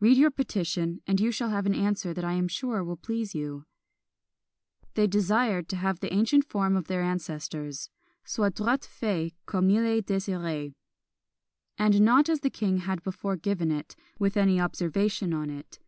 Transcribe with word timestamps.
Read 0.00 0.16
your 0.16 0.32
petition, 0.32 1.00
and 1.06 1.20
you 1.20 1.30
shall 1.30 1.50
have 1.50 1.64
an 1.64 1.72
answer 1.72 2.12
that 2.12 2.24
I 2.24 2.32
am 2.32 2.48
sure 2.48 2.82
will 2.82 2.96
please 2.96 3.32
you." 3.32 3.64
They 4.94 5.06
desired 5.06 5.68
to 5.68 5.76
have 5.76 6.00
the 6.00 6.12
ancient 6.12 6.44
form 6.44 6.74
of 6.74 6.88
their 6.88 7.00
ancestors, 7.04 7.88
"Soit 8.24 8.56
droit 8.56 8.84
fait 8.84 9.34
come 9.46 9.70
il 9.70 9.84
est 9.86 10.04
desyré," 10.08 10.74
and 11.78 12.00
not 12.00 12.28
as 12.28 12.40
the 12.40 12.50
king 12.50 12.78
had 12.78 13.04
before 13.04 13.36
given 13.36 13.70
it, 13.70 13.94
with 14.18 14.36
any 14.36 14.58
observation 14.60 15.32
on 15.32 15.48
it. 15.48 15.78